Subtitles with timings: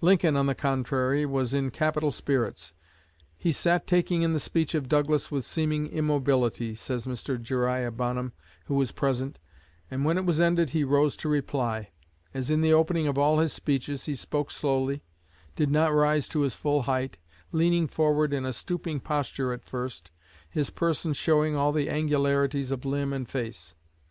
[0.00, 2.72] Lincoln, on the contrary, was in capital spirits.
[3.36, 7.38] "He sat taking in the speech of Douglas with seeming immobility," says Mr.
[7.38, 8.32] Jeriah Bonham,
[8.64, 9.38] who was present,
[9.90, 11.90] "and when it was ended, he rose to reply.
[12.32, 15.04] As in the opening of all his speeches, he spoke slowly,
[15.56, 17.18] did not rise to his full height,
[17.52, 20.10] leaning forward in a stooping posture at first,
[20.48, 23.74] his person showing all the angularities of limb and face.